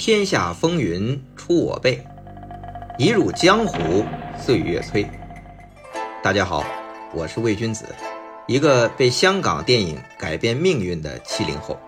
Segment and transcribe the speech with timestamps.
[0.00, 2.02] 天下风云出我辈，
[2.98, 4.02] 一入江湖
[4.34, 5.06] 岁月催。
[6.22, 6.64] 大家好，
[7.12, 7.84] 我是魏君子，
[8.48, 11.78] 一个被香港电影改变命运的七零后。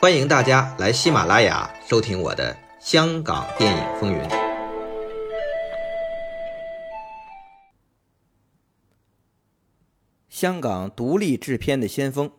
[0.00, 4.18] 欢迎大家来喜马拉雅收听我的《香港电影风云》。
[10.28, 12.32] 香港独立制片的先锋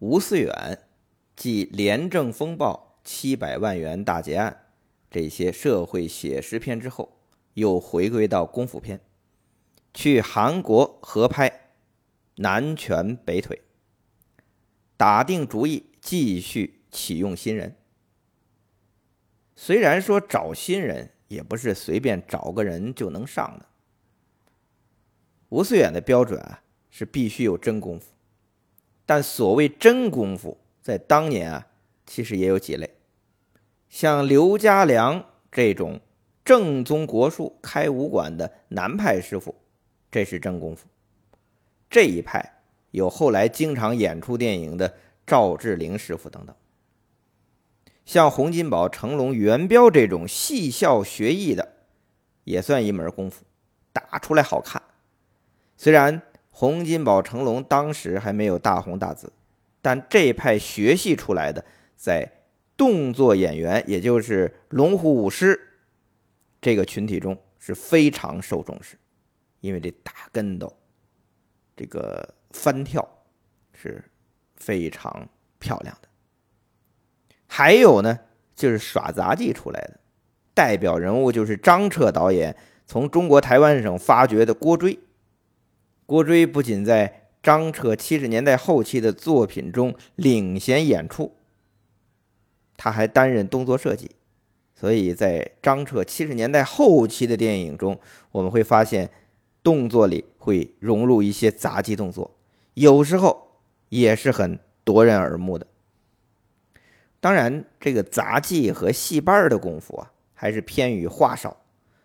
[0.00, 0.80] 吴思远，
[1.36, 4.66] 继《廉政风暴》七百万元大劫案
[5.10, 7.16] 这些社会写实片之后，
[7.52, 9.00] 又回归到功夫片，
[9.92, 11.48] 去韩国合拍
[12.36, 13.62] 《南拳北腿》，
[14.96, 17.76] 打定主意继续启用新人。
[19.54, 23.66] 虽然说找新人也不是随便找个人就能上的，
[25.50, 26.62] 吴思远的标准啊。
[26.96, 28.12] 是必须有真功夫，
[29.04, 31.66] 但所谓真功夫，在当年啊，
[32.06, 32.93] 其实也有几类，
[33.94, 36.00] 像刘家良这种
[36.44, 39.54] 正宗国术开武馆的南派师傅，
[40.10, 40.88] 这是真功夫。
[41.88, 42.54] 这一派
[42.90, 46.56] 有后来经常演出电影的赵志凌师傅等等，
[48.04, 51.74] 像洪金宝、成龙、元彪这种戏校学艺的，
[52.42, 53.44] 也算一门功夫，
[53.92, 54.82] 打出来好看，
[55.76, 56.20] 虽然。
[56.50, 59.32] 洪金宝、成龙当时还没有大红大紫，
[59.82, 61.64] 但这派学戏出来的，
[61.96, 62.30] 在
[62.76, 65.58] 动作演员，也就是龙虎舞狮
[66.60, 68.96] 这个群体中是非常受重视，
[69.60, 70.76] 因为这打跟斗、
[71.76, 73.06] 这个翻跳
[73.72, 74.02] 是
[74.56, 76.08] 非常漂亮的。
[77.46, 78.18] 还有呢，
[78.56, 80.00] 就是耍杂技出来的，
[80.52, 84.98] 代表人物就是张彻导演从中国台湾省发掘的郭追。
[86.06, 91.36] 郭追不仅在张彻七十年代后期的作品中领衔演出，
[92.76, 94.10] 他还担任动作设计，
[94.74, 97.98] 所以在张彻七十年代后期的电影中，
[98.32, 99.10] 我们会发现
[99.62, 102.36] 动作里会融入一些杂技动作，
[102.74, 105.66] 有时候也是很夺人耳目的。
[107.20, 111.56] 当然，这个杂技和戏班的功夫啊，还是偏于话少。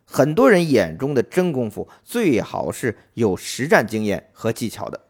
[0.05, 5.01] 很多人眼中的真功夫，最好是有实战经验和技巧的。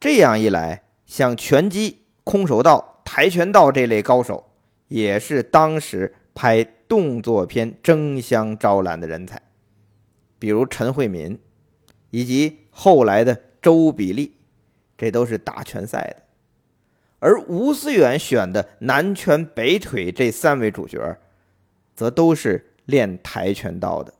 [0.00, 1.99] 这样一来，像拳击、
[2.30, 4.52] 空手道、跆拳道这类高手，
[4.86, 9.42] 也是当时拍动作片争相招揽的人才。
[10.38, 11.40] 比如陈慧敏，
[12.10, 14.36] 以及后来的周比利，
[14.96, 16.22] 这都是打拳赛的。
[17.18, 21.18] 而吴思远选的南拳北腿这三位主角，
[21.96, 22.68] 则都是。
[22.86, 24.14] 练跆拳道的，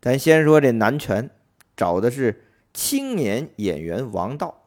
[0.00, 1.30] 咱先说这南拳，
[1.76, 2.42] 找的是
[2.74, 4.61] 青年演员王道。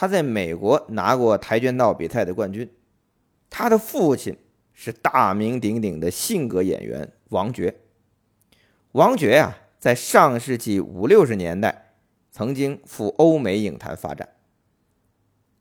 [0.00, 2.72] 他在美国拿过跆拳道比赛的冠军。
[3.50, 4.34] 他的父亲
[4.72, 7.74] 是大名鼎鼎的性格演员王珏。
[8.92, 11.92] 王珏啊，在上世纪五六十年代
[12.30, 14.26] 曾经赴欧美影坛发展，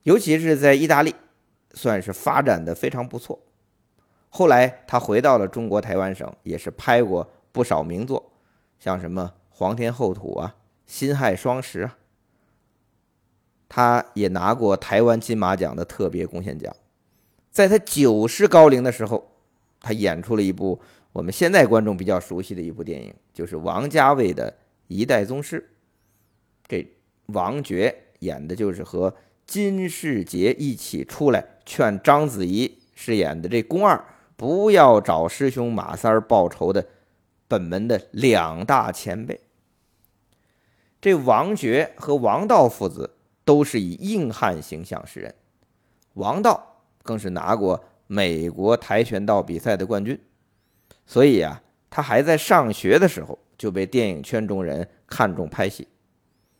[0.03, 1.13] 尤其是在意大利，
[1.73, 3.41] 算是发展的非常不错。
[4.29, 8.31] 后来他回到了中国台湾省，也是拍过不少名作，
[8.79, 10.55] 像什么《黄天厚土》啊，
[10.85, 11.97] 《辛亥双十》啊。
[13.69, 16.75] 他也拿过台湾金马奖的特别贡献奖。
[17.49, 19.31] 在他九十高龄的时候，
[19.79, 20.81] 他演出了一部
[21.13, 24.51] 我们现在观众比较熟悉的一部电影，就是王家卫的
[24.87, 25.61] 《一代宗师》。
[26.67, 26.85] 这
[27.27, 29.15] 王珏演的就是和
[29.45, 34.03] 金世杰一起出来劝章子怡饰演的这宫二。
[34.35, 36.87] 不要找师兄马三儿报仇的
[37.49, 39.41] 本门的两大前辈，
[41.01, 43.17] 这王珏和王道父子
[43.49, 45.33] 都是以硬汉形象示人，
[46.13, 50.21] 王道更是拿过美国跆拳道比赛的冠军，
[51.07, 55.87] 所以啊，他还在上学的时候就被电影圈中人看中拍戏。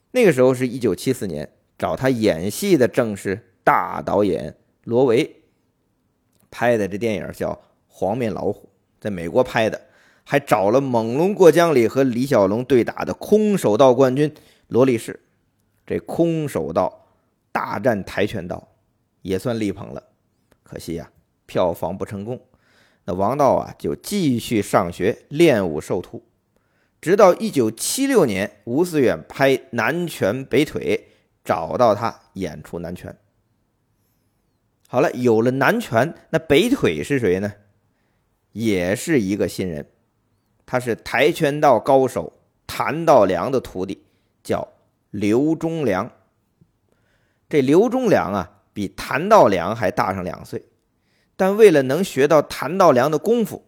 [0.09, 4.55] 那个时候是一九七四年，找他演戏的正是大导演
[4.85, 5.43] 罗维，
[6.49, 7.61] 拍的这电影叫。
[7.91, 8.69] 黄面老虎
[8.99, 9.79] 在美国拍的，
[10.23, 14.33] 还找了《猛龙过江》里和李小龙对打的空手道冠军
[14.69, 15.19] 罗力士，
[15.89, 17.07] 这空手道
[17.51, 18.67] 大战跆拳道
[19.23, 20.03] 也算力捧了。
[20.61, 21.11] 可惜呀，
[21.47, 22.39] 票房不成功。
[23.05, 26.23] 那王道啊，就继续上学练武授徒，
[27.01, 31.09] 直到一九七六年，吴思远拍《南拳北腿》，
[31.43, 33.17] 找到他演出南拳。
[34.87, 37.51] 好了，有了南拳，那北腿是谁呢？
[38.51, 39.89] 也是一个新人，
[40.67, 42.33] 他是跆拳道高手
[42.67, 44.03] 谭道良的徒弟，
[44.43, 44.67] 叫
[45.11, 46.11] 刘忠良。
[47.47, 50.65] 这刘忠良啊，比谭道良还大上两岁。
[51.35, 53.65] 但为了能学到谭道良的功夫，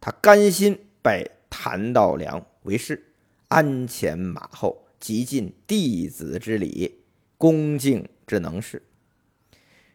[0.00, 3.12] 他甘心拜谭道良为师，
[3.48, 7.02] 鞍前马后，极尽弟子之礼，
[7.36, 8.82] 恭敬之能事。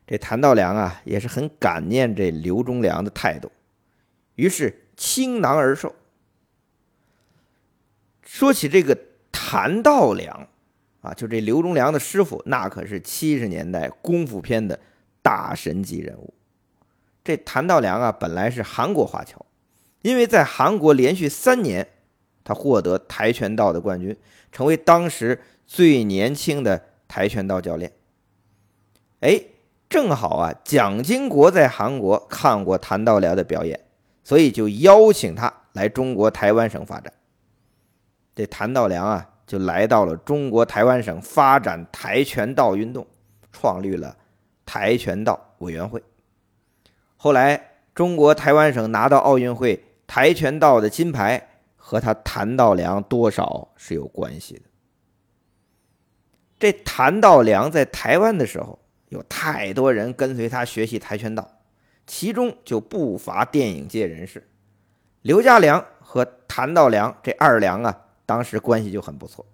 [0.07, 3.51] 这谭道良啊，也是很感念这刘忠良的态度，
[4.35, 5.95] 于是倾囊而授。
[8.23, 8.95] 说起这个
[9.31, 10.47] 谭道良
[11.05, 14.79] 啊，就这刘忠良的师傅，那可是七十年代功夫片的
[15.21, 16.33] 大神级人物。
[17.23, 19.45] 这谭道良啊，本来是韩国华侨，
[20.01, 21.87] 因为在韩国连续三年，
[22.43, 24.15] 他获得跆拳道的冠军，
[24.51, 27.91] 成为当时最年轻的跆拳道教练。
[29.21, 29.41] 哎，
[29.89, 33.79] 正好啊，蒋经国在韩国看过谭道良的表演，
[34.23, 37.11] 所以就邀请他来中国台湾省发展。
[38.35, 43.05] 这谭道良啊，就来到了中国台湾省发展跆拳道运动，
[43.51, 44.17] 创立了
[44.65, 46.01] 跆拳道委员会。
[47.15, 54.61] 后来，中国台湾省拿到奥运会跆拳道的金牌，和他谭道良多少是有关系的。
[56.57, 61.59] 这谭道良在台湾的时候，有太多人跟随他学习跆拳道，
[62.07, 64.47] 其中就不乏电影界人士。
[65.21, 69.45] 刘家良和谭道良这二良啊，当时关系就很不错。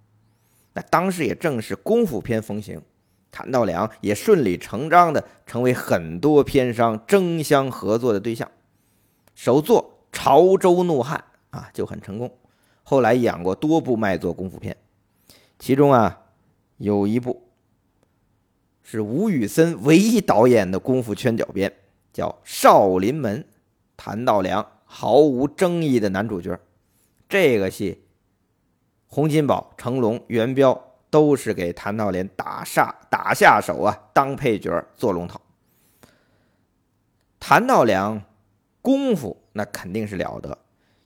[0.74, 2.82] 那当时也正是功夫片风行。
[3.34, 8.52] 谭道良也顺理成章的成为很多片商争相合作的对象，
[9.36, 11.24] 首作《潮州怒汉》
[11.58, 12.30] 啊就很成功，
[12.84, 14.76] 后来演过多部卖座功夫片，
[15.58, 16.24] 其中啊
[16.76, 17.42] 有一部
[18.84, 21.74] 是吴宇森唯一导演的功夫圈角片，
[22.12, 23.42] 叫《少林门》，
[23.96, 26.60] 谭道良毫无争议的男主角，
[27.30, 28.01] 这个戏
[29.12, 30.88] 洪金宝、成龙、元彪。
[31.12, 35.42] 都是给谭道良打下打下手啊，当配角做龙套。
[37.38, 38.24] 谭道良
[38.82, 40.58] 功夫那肯定是了得，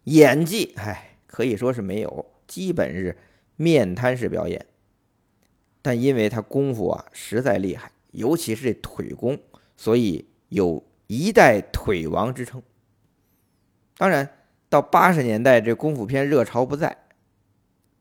[0.04, 3.18] 演技哎可以说是没有，基本是
[3.56, 4.68] 面瘫式表演。
[5.82, 9.40] 但因为他功夫啊实在厉害，尤其是这腿功，
[9.76, 12.62] 所以有一代腿王之称。
[13.98, 14.30] 当然，
[14.70, 17.05] 到八十年代这功夫片热潮不在。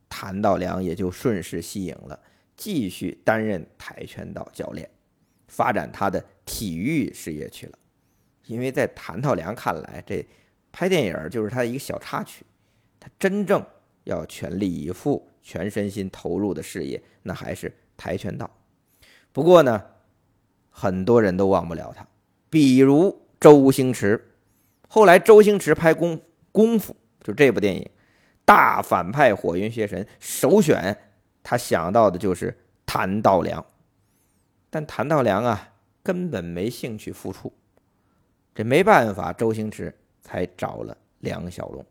[0.08, 2.18] 谭道良也就顺势吸引了，
[2.56, 4.88] 继续担任跆拳道教练，
[5.48, 7.78] 发展他的体育事业去了。
[8.46, 10.26] 因为在谭道良看来，这
[10.70, 12.44] 拍电影就是他的一个小插曲，
[13.00, 13.64] 他真正
[14.04, 18.50] 要全力以赴、全身心投入的事业，那还是跆拳道。
[19.32, 19.82] 不过呢，
[20.70, 22.06] 很多人都忘不了他，
[22.50, 24.32] 比如周星驰。
[24.88, 26.20] 后来周星驰拍功
[26.52, 27.90] 功夫，就这部电影。
[28.44, 30.96] 大反派火云邪神首选，
[31.43, 33.64] 他想到的就是谭道良，
[34.70, 37.52] 但谭道良啊根本没兴趣付出，
[38.55, 41.85] 这没办法，周星驰才找了梁小龙。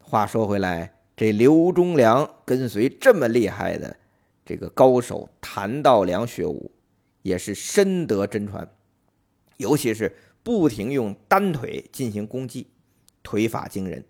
[0.00, 3.96] 话说回来，这刘忠良跟随这么厉害的
[4.44, 6.72] 这个高手谭道良学武，
[7.22, 8.68] 也是深得真传，
[9.58, 12.66] 尤其是不停用单腿进行攻击。
[13.22, 14.04] 腿法惊人，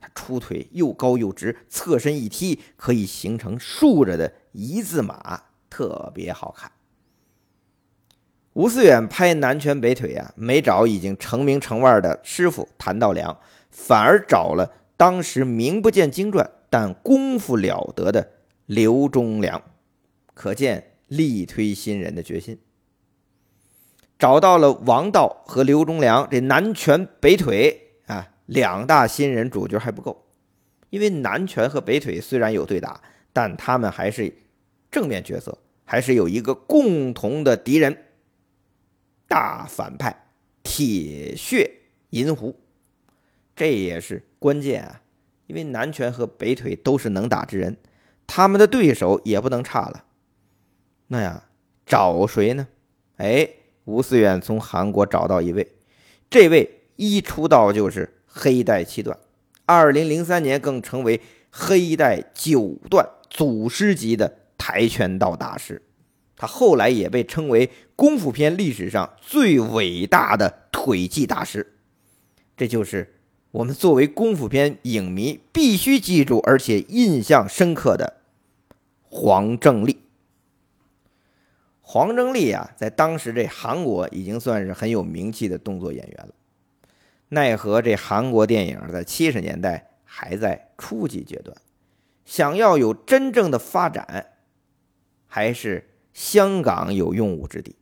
[0.00, 6.70] 他出腿又高又直，侧身一踢可以形成竖着的一字马，特别好看。
[8.54, 13.38] 吴思远拍南拳北腿啊，没找已经成名成腕的师傅谭道良，
[13.70, 18.32] 反而找了当时名不见经传但功夫了得的
[18.66, 19.62] 刘忠良，
[20.34, 22.58] 可见力推新人的决心。
[24.18, 27.81] 找到了王道和刘忠良这南拳北腿。
[28.46, 30.26] 两大新人主角还不够，
[30.90, 33.00] 因为南拳和北腿虽然有对打，
[33.32, 34.34] 但他们还是
[34.90, 37.96] 正面角色，还是有一个共同的敌人——
[39.28, 40.26] 大反派
[40.62, 41.70] 铁血
[42.10, 42.60] 银狐，
[43.54, 45.02] 这也是关键啊！
[45.46, 47.76] 因为南拳和北腿都是能打之人，
[48.26, 50.04] 他们的对手也不能差了。
[51.06, 51.44] 那呀，
[51.86, 52.68] 找谁呢？
[53.16, 53.48] 哎，
[53.84, 55.72] 吴思远从韩国找到一位，
[56.28, 58.18] 这位一出道就是。
[58.34, 59.18] 黑带七段，
[59.66, 61.20] 二零零三年更成为
[61.50, 65.82] 黑带九段祖师级的跆拳道大师。
[66.34, 71.74] 他后来也被称为功夫片历史上最伟大的腿技大师。
[72.56, 73.14] 这就是
[73.50, 78.20] 我们作为功夫片影迷必须记住而且印象深刻的
[79.02, 80.00] 黄正利。
[81.82, 86.34] 黄正利啊，在当时这韩国已经算是很有名气的动作演员了。
[87.34, 91.56] 奈何这韩国电影在七十年代还在初级阶段，
[92.26, 94.26] 想要有真正的发展，
[95.26, 97.74] 还是香港有用武之地。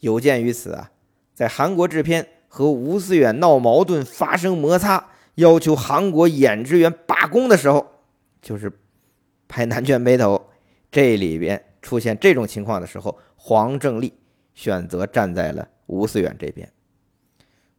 [0.00, 0.90] 有鉴于此啊，
[1.32, 7.86] 在韩国制片和吴思远闹矛盾、发生摩擦，要求韩国演职员罢工的时候，
[8.42, 8.70] 就是
[9.48, 10.50] 拍《南拳北斗》
[10.92, 14.12] 这里边出现这种情况的时候，黄正利
[14.52, 16.70] 选择站在了吴思远这边。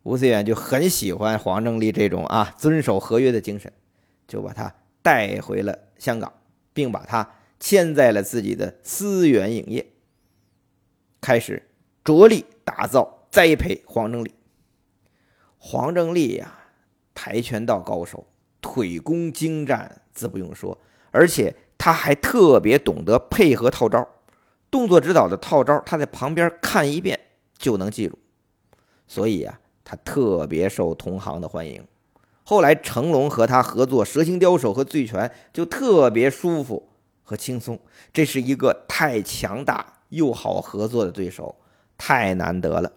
[0.03, 3.71] 吴思远就很喜欢黄正利这种啊遵守合约的精神，
[4.27, 6.33] 就把他带回了香港，
[6.73, 9.85] 并把他签在了自己的思源影业，
[11.21, 11.69] 开始
[12.03, 13.17] 着力打造。
[13.31, 14.33] 栽培黄正利，
[15.59, 16.61] 黄正利呀，
[17.13, 18.25] 跆拳道高手，
[18.59, 20.75] 腿功精湛，自不用说，
[21.11, 24.09] 而且他还特别懂得配合套招，
[24.71, 27.19] 动作指导的套招，他在旁边看一遍
[27.55, 28.17] 就能记住，
[29.05, 31.83] 所以啊，他特别受同行的欢迎。
[32.43, 36.89] 后来成龙和他合作《蛇形刁手》和《醉拳》，就特别舒服
[37.23, 37.79] 和轻松。
[38.13, 41.55] 这是一个太强大又好合作的对手，
[41.97, 42.91] 太难得了。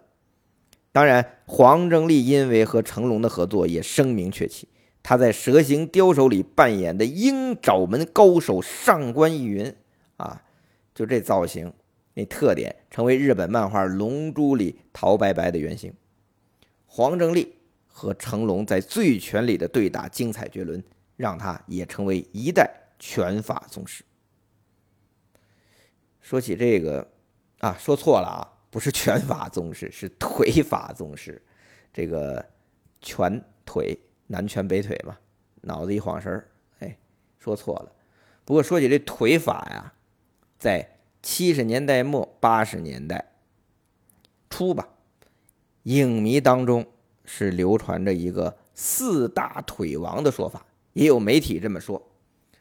[0.91, 4.67] 当然，黄正利因为和成龙的合作也声名鹊起。
[5.01, 9.75] 他在《蛇形刁手》里扮演的鹰爪门高手上官逸云
[10.17, 10.43] 啊，
[10.93, 11.73] 就这造型、
[12.13, 15.91] 那特点，成为日本漫画《龙珠》里陶白白的原型。
[16.95, 17.55] 黄正利
[17.87, 20.83] 和成龙在《醉拳》里的对打精彩绝伦，
[21.15, 24.03] 让他也成为一代拳法宗师。
[26.21, 27.09] 说起这个
[27.57, 28.45] 啊，说错了啊。
[28.69, 31.41] 不是拳法宗师，是腿法宗师。
[31.91, 32.45] 这个
[33.01, 35.17] 拳腿南拳北腿嘛，
[35.61, 36.47] 脑子一晃神儿，
[36.77, 36.95] 哎，
[37.39, 37.91] 说错了。
[38.45, 39.93] 不过说起这腿法呀，
[40.59, 43.33] 在七十年代末八十年代
[44.47, 44.87] 初吧，
[45.83, 46.85] 影迷当中
[47.25, 52.11] 是流传着一个四大腿王的说法，也有媒体这么说，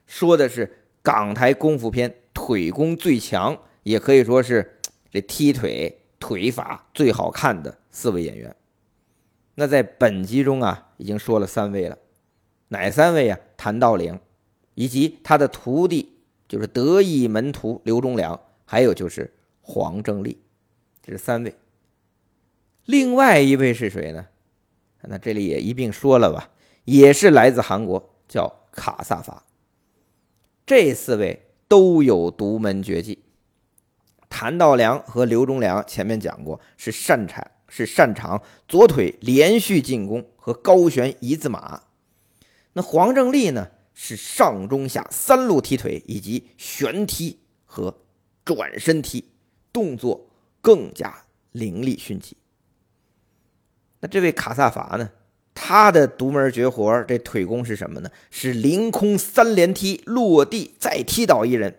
[0.07, 4.79] 说的是港台功夫片腿功最强，也可以说是
[5.11, 5.99] 这踢腿。
[6.23, 8.55] 腿法最好看的四位演员，
[9.57, 11.99] 那在本集中啊，已经说了三位了，
[12.69, 13.37] 哪三位啊？
[13.57, 14.21] 谭道陵，
[14.75, 16.11] 以及他的徒弟，
[16.47, 20.41] 就是得意门徒刘忠良，还有就是黄正利，
[21.03, 21.53] 这是三位。
[22.85, 24.27] 另外一位是谁呢？
[25.03, 26.51] 那这里也一并说了吧，
[26.85, 29.45] 也是来自韩国，叫卡萨法。
[30.65, 33.25] 这四位都有独门绝技。
[34.29, 41.83] 谭道良和刘忠良前面讲过，是擅长是擅长左腿连续进攻和高悬一字马。
[42.73, 47.99] 那黄正利呢，是上中下三路踢腿以及旋踢和
[48.45, 49.29] 转身踢，
[49.73, 52.37] 动作更加凌厉迅疾。
[54.03, 55.09] 那这位卡萨法呢，
[55.55, 58.11] 他的独门绝活这腿功是什么呢？
[58.31, 61.77] 是凌空三连踢，落地再踢倒一人。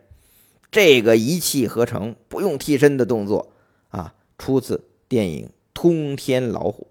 [0.71, 3.53] 这个一气呵成、不用替身的动作
[3.89, 6.87] 啊，出自电影《通天老虎》。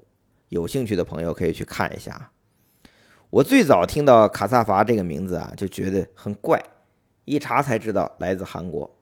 [0.50, 2.30] 有兴趣的朋友可以去看一下。
[3.30, 6.62] 我最早听到卡萨法这个名字啊，就觉得很怪，
[7.24, 8.94] 一查才知道来自韩国。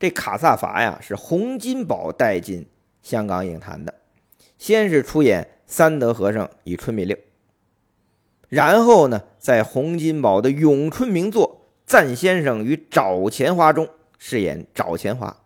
[0.00, 2.66] 这卡萨法呀，是洪金宝带进
[3.02, 3.94] 香港影坛的，
[4.58, 7.16] 先是出演《三德和尚与春米令》，
[8.48, 13.88] 然后呢，在洪金宝的咏春名作《赞先生与找钱花》中。
[14.18, 15.42] 饰演找钱花，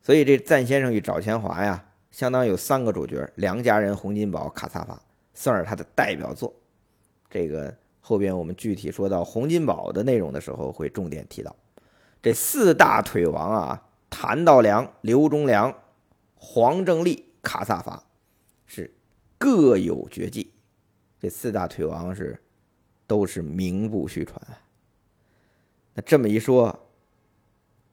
[0.00, 5.02] 所以这赞先生与找钱花呀，相当有三个主角：梁家人、洪金宝、卡萨法，
[5.34, 6.54] 算是他的代表作。
[7.28, 11.54] 这个后边我们具体说到洪金宝的内容的时候，会重点提到
[12.22, 15.74] 这四大腿王啊，谭道良、刘忠良、
[16.36, 18.04] 黄正利、卡萨法
[18.66, 18.92] 是
[19.38, 20.52] 各有绝技。
[21.18, 22.38] 这四大腿王是
[23.06, 24.60] 都是名不虚传啊。
[25.94, 26.84] 那这么一说。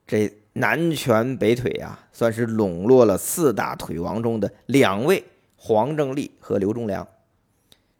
[0.08, 5.24] 这南拳北腿啊，算是笼络了四大腿王中的两位
[5.56, 7.08] 黄正利和刘忠良。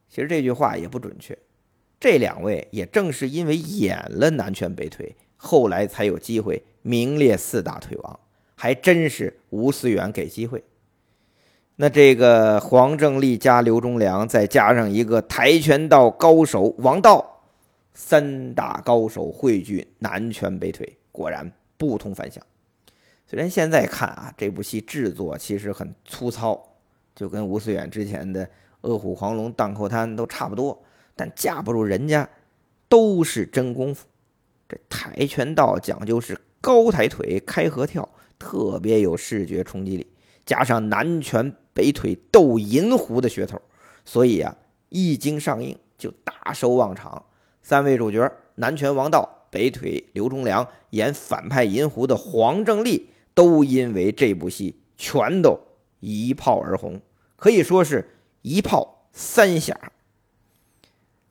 [0.09, 1.37] 其实这句话也不准确，
[1.99, 8.21] 这两位也正是因为演了南拳北腿，后来才有机会名列四大腿王，
[8.55, 10.63] 还真是吴思远给机会。
[11.77, 17.43] 那这个黄正利加刘忠良，再加上一个跆拳道高手王道，
[17.95, 21.53] 三大高手汇聚南拳北腿，果然。
[21.79, 22.43] 不同凡响。
[23.27, 26.59] 虽然现在看啊，这部戏制作其实很粗糙，
[27.15, 28.47] 就跟吴思远之前的
[28.81, 30.83] 《恶虎黄龙》《荡寇滩》都差不多，
[31.15, 32.27] 但架不住人家
[32.89, 34.07] 都是真功夫。
[34.67, 40.07] 这跆拳道讲究是高抬腿、开合跳，特别有视觉冲击力，
[40.47, 43.61] 加上南拳北腿斗银狐的噱头，
[44.07, 44.57] 所以啊，
[44.89, 47.27] 一经上映就大收望场。
[47.63, 49.35] 三位主角，南拳王道。
[49.49, 55.59] 北腿刘忠良演反派银狐的黄正利，都因为这部戏全都
[56.01, 57.01] 一炮而红，
[57.37, 59.79] 可以说是一炮三响。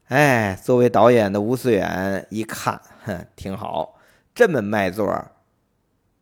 [0.06, 4.00] 哎，作为导演的吴思远一看，哼，挺好，
[4.34, 5.06] 这么卖座，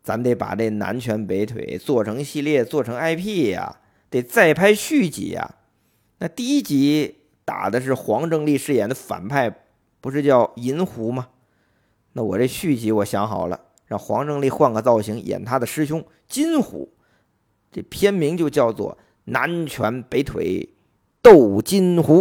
[0.04, 3.80] 咱得把这南拳北腿做成系列，做成 IP 呀，
[4.10, 5.56] 得再拍续集呀。
[6.18, 9.66] 那第一集打的是黄正利饰演的反派，
[10.02, 11.30] 不是叫银狐吗？
[12.12, 16.94] 那我这续集我想好了，让黄正利换个造型演他的师兄金狐，
[17.72, 20.70] 这片名就叫做《南拳北腿
[21.22, 22.16] 斗金狐》。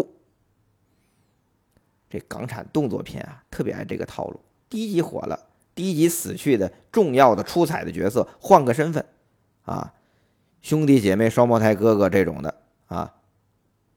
[2.09, 4.41] 这港产动作片啊，特别爱这个套路。
[4.69, 9.05] 第一集火了，低级死去的重要的出彩的角色换个身份，
[9.64, 9.93] 啊，
[10.61, 12.55] 兄弟姐妹、双胞胎哥哥这种的
[12.87, 13.14] 啊，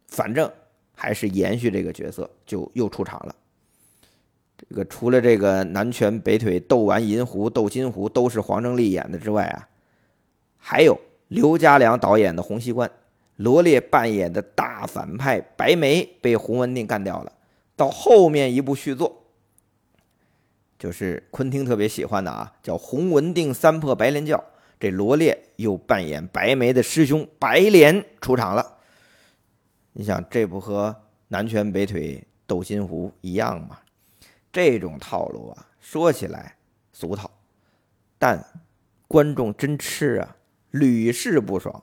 [0.07, 0.51] 反正
[0.93, 3.35] 还是延续这个角色，就又出场了。
[4.57, 9.67] 这个除了这个南拳北腿斗完银狐斗金狐都是黄正利演的之外啊，
[10.57, 12.87] 还有刘家良导演的《洪熙官》，
[13.35, 17.33] 罗烈扮演的大反派白眉被洪文定干掉了。
[17.75, 19.24] 到后面一部续作，
[20.85, 24.37] 就是昆汀特别喜欢的啊，叫《洪文定三破白莲教》，
[24.79, 28.77] 这罗烈又扮演白眉的师兄白莲出场了。
[29.93, 30.95] 你想，这不和
[31.29, 33.79] 南拳北腿斗金狐一样吗？
[34.53, 36.55] 这种套路啊，说起来
[36.93, 37.31] 俗套，
[38.19, 38.45] 但
[39.07, 40.37] 观众真吃啊，
[40.69, 41.81] 屡试不爽。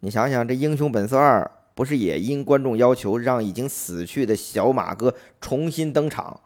[0.00, 1.44] 你想想，这《英雄本色二》。
[1.74, 6.40] 不是也因观众要求让已经死去的小马哥重新登场？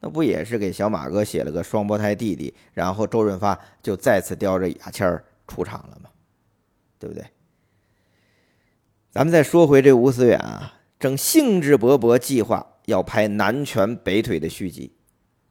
[0.00, 6.10] 那不也是给小马哥写了个双胞胎弟弟，然后周润发就再次叼着牙签儿出场了吗？
[6.98, 7.24] 对不对？
[9.10, 14.92] 咱们再说回这吴思远啊，正兴致勃勃计划要拍南拳北腿的续集，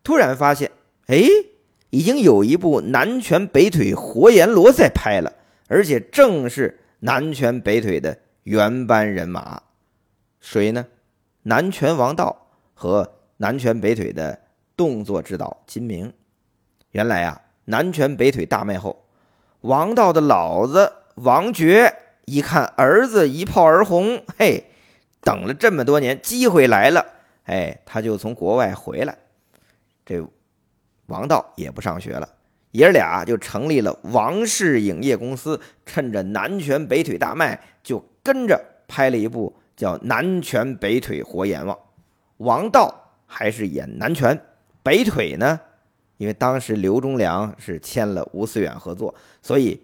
[0.04, 0.72] 突然发现，
[1.08, 1.24] 哎，
[1.90, 5.34] 已经有一部南拳北腿活阎罗在拍了，
[5.68, 8.20] 而且正是南拳北腿的。
[8.44, 9.62] 原班人马，
[10.40, 10.88] 谁呢？
[11.44, 14.40] 南拳王道和南拳北腿的
[14.76, 16.14] 动作指导金明。
[16.92, 19.06] 原来啊，南拳北腿大卖后，
[19.62, 21.94] 王道的老子王珏
[22.26, 24.66] 一看儿子一炮而红，嘿，
[25.22, 27.06] 等了这么多年，机会来了，
[27.46, 29.18] 哎，他就从国外回来。
[30.06, 30.26] 这
[31.08, 32.30] 王道也不上学了，
[32.72, 38.04] 爷儿俩就成立了王氏影业公司，趁着南拳北腿大卖就。
[38.22, 41.76] 跟着拍了一部叫《南拳北腿活阎王》，
[42.38, 44.38] 王道还是演南拳，
[44.82, 45.62] 北腿呢？
[46.18, 49.80] 因为当时刘忠良是签了吴思远合作，所以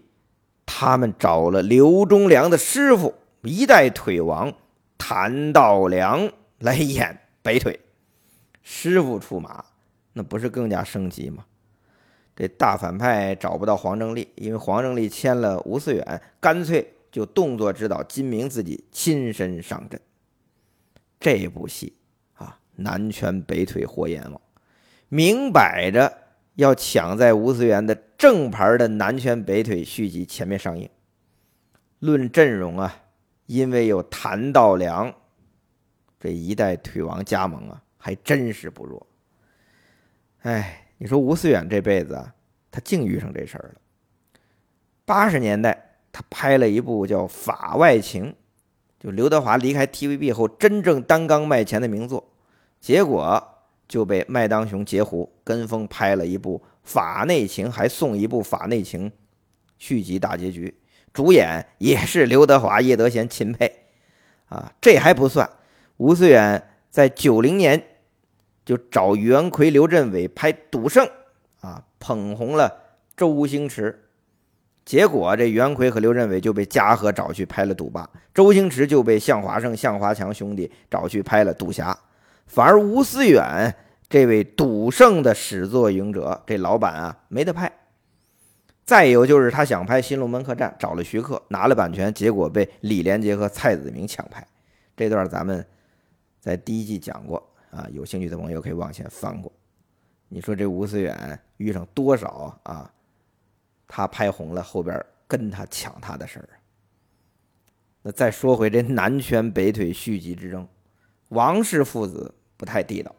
[0.65, 4.51] 他们找了刘忠良的师傅一代腿王
[4.97, 6.29] 谭道良
[6.59, 7.79] 来演北腿。
[8.63, 9.63] 师傅出马，
[10.13, 11.45] 那不是更加升级吗？
[12.35, 16.91] 这大反派找不到黄正利，因为黄正利签了吴思远，干脆。
[17.11, 19.97] 就动作指导金明自己亲身上阵，
[21.17, 21.95] 这部戏，
[22.75, 24.41] 南拳北腿活阎王，
[25.09, 26.11] 明摆着
[26.55, 30.89] 要抢在吴思源的正牌的南拳北腿续集前面上映。
[31.99, 33.03] 论阵容啊，
[33.45, 35.13] 因为有谭道良
[36.19, 39.07] 这一代腿王加盟啊，还真是不弱。
[40.41, 42.33] 哎，你说吴思远这辈子啊，
[42.71, 43.81] 他竟遇上这事儿了。
[45.05, 45.81] 八十年代。
[46.17, 48.31] 他拍了一部叫《法外情》，
[48.97, 52.31] 就刘德华离开 TVB 后真正单缸卖钱的名作，
[52.85, 53.43] 结果
[53.87, 59.09] 就被麦当雄截胡，跟风拍了一部《法内情》，还送一部《法内情》
[59.79, 60.71] 续集大结局，
[61.11, 63.87] 主演也是刘德华、叶德娴、秦沛。
[64.49, 65.49] 啊，这还不算，
[65.97, 67.83] 吴思远在九零年
[68.63, 71.03] 就找袁奎、刘镇伟拍《赌圣》，
[71.67, 72.71] 啊，捧红了
[73.17, 74.03] 周星驰。
[74.85, 81.91] 结果这袁奎和刘镇伟就被嘉禾找去拍了《赌霸》，周星驰就被向华胜、向华强兄弟找去拍了《赌侠》，
[82.45, 83.75] 反而吴思远
[84.07, 87.71] 这位赌圣的始作俑者，这老板啊没得拍。
[88.83, 94.45] 再有就是他想拍《新龙门客栈》，找了徐克，拿了版权，结果被李连杰和蔡子明抢拍。
[94.95, 95.65] 这段咱们
[96.39, 99.51] 在第一季讲过啊，有兴趣的朋友可以往前翻过。
[100.29, 102.91] 你说这吴思远遇上多少啊？
[103.87, 106.49] 他拍红了，后边跟他抢他的事儿。
[108.03, 110.67] 那再说回这南拳北腿续集之争，
[111.29, 113.15] 王氏父子不太地道，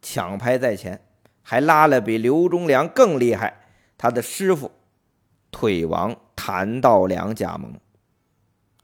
[0.00, 1.00] 抢拍在前，
[1.42, 3.60] 还拉了比刘忠良更厉害
[3.96, 4.70] 他的师傅
[5.50, 7.74] 腿王谭道良加盟。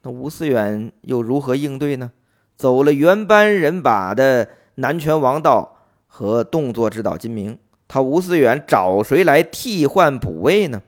[0.02, 2.12] 那吴思远又如何应对呢？
[2.56, 7.58] 走了原班人马的南拳王道和动作指导金明。
[7.86, 10.82] 他吴思远找谁来替换补位呢？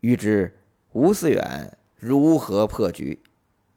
[0.00, 0.58] 欲知
[0.92, 3.22] 吴思远如何破局，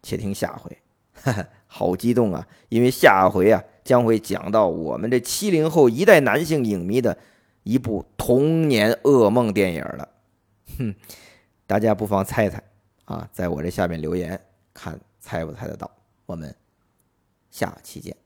[0.02, 0.78] 且听下回。
[1.14, 2.46] 哈哈，好激动啊！
[2.68, 7.18] 因为下回啊将会讲到我们这七零后一代男性影迷的
[7.64, 10.10] 一部童年噩梦电影了。
[10.78, 10.94] 哼，
[11.66, 12.62] 大家不妨猜猜
[13.06, 14.38] 啊，在我这下面留言，
[14.74, 15.90] 看猜不猜得到。
[16.26, 16.54] 我们
[17.50, 18.18] 下期见。